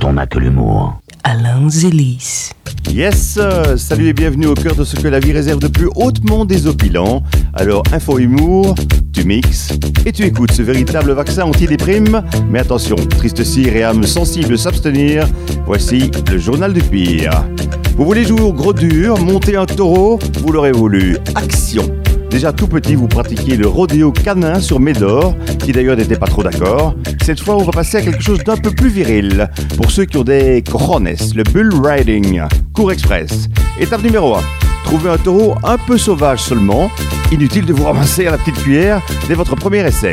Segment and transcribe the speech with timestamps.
[0.00, 1.00] quand on n'a que l'humour.
[1.24, 2.50] Alain Zélis.
[2.90, 5.88] Yes, euh, salut et bienvenue au cœur de ce que la vie réserve de plus
[5.96, 7.22] hautement désopilant.
[7.54, 8.74] Alors, info humour,
[9.12, 9.72] tu mixes
[10.06, 12.22] et tu écoutes ce véritable vaccin anti-déprime.
[12.48, 15.26] Mais attention, triste cire et âme sensible s'abstenir.
[15.66, 17.44] Voici le journal du pire.
[17.96, 21.18] Vous voulez jouer au gros dur, monter un taureau Vous l'aurez voulu.
[21.34, 21.90] Action
[22.30, 26.42] Déjà tout petit, vous pratiquiez le rodéo canin sur Médor, qui d'ailleurs n'était pas trop
[26.42, 26.94] d'accord.
[27.22, 29.48] Cette fois, on va passer à quelque chose d'un peu plus viril.
[29.76, 32.42] Pour ceux qui ont des cojones, le bull riding,
[32.74, 33.48] cours express.
[33.80, 34.40] Étape numéro 1.
[34.84, 36.90] Trouvez un taureau un peu sauvage seulement.
[37.32, 40.12] Inutile de vous ramasser à la petite cuillère dès votre premier essai.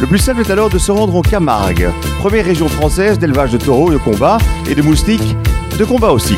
[0.00, 3.58] Le plus simple est alors de se rendre en Camargue, première région française d'élevage de
[3.58, 5.36] taureaux de combat et de moustiques
[5.78, 6.36] de combat aussi.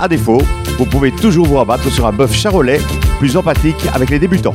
[0.00, 0.40] À défaut,
[0.78, 2.80] vous pouvez toujours vous rabattre sur un bœuf charolais,
[3.18, 4.54] plus empathique avec les débutants.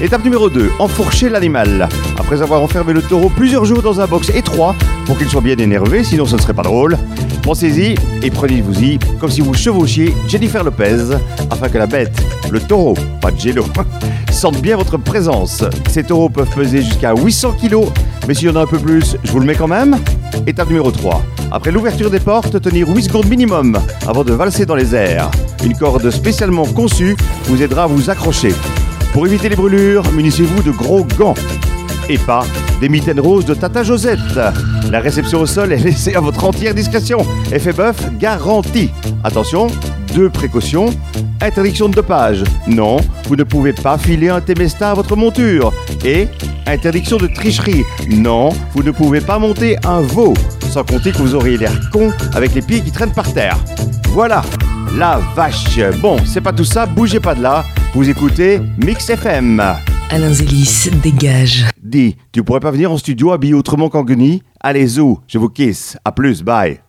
[0.00, 1.88] Étape numéro 2, enfourcher l'animal.
[2.18, 4.74] Après avoir enfermé le taureau plusieurs jours dans un box étroit
[5.06, 6.98] pour qu'il soit bien énervé, sinon ce ne serait pas drôle,
[7.42, 11.16] pensez-y et prenez-vous-y comme si vous chevauchiez Jennifer Lopez
[11.50, 12.20] afin que la bête,
[12.50, 13.64] le taureau, pas de gélo,
[14.30, 15.64] sente bien votre présence.
[15.88, 17.86] Ces taureaux peuvent peser jusqu'à 800 kg,
[18.26, 19.96] mais s'il y en a un peu plus, je vous le mets quand même.
[20.46, 21.22] Étape numéro 3.
[21.54, 25.30] Après l'ouverture des portes, tenir 8 secondes minimum avant de valser dans les airs.
[25.62, 27.14] Une corde spécialement conçue
[27.44, 28.54] vous aidera à vous accrocher.
[29.12, 31.34] Pour éviter les brûlures, munissez-vous de gros gants.
[32.08, 32.46] Et pas
[32.80, 34.40] des mitaines roses de Tata Josette.
[34.90, 37.18] La réception au sol est laissée à votre entière discrétion.
[37.52, 38.90] Effet bœuf garanti.
[39.22, 39.66] Attention,
[40.14, 40.86] deux précautions.
[41.40, 42.44] Interdiction de dopage.
[42.66, 45.72] Non, vous ne pouvez pas filer un Temesta à votre monture.
[46.04, 46.28] Et
[46.66, 47.82] interdiction de tricherie.
[48.08, 50.34] Non, vous ne pouvez pas monter un veau.
[50.70, 53.58] Sans compter que vous auriez l'air con avec les pieds qui traînent par terre.
[54.10, 54.42] Voilà,
[54.96, 55.78] la vache.
[56.00, 57.64] Bon, c'est pas tout ça, bougez pas de là.
[57.94, 59.62] Vous écoutez Mix FM.
[60.10, 61.66] Alain Zélis, dégage.
[61.82, 65.48] Dis, tu pourrais pas venir en studio habillé autrement qu'en guenille Allez, zou, je vous
[65.48, 65.96] kiss.
[66.04, 66.78] À plus, bye.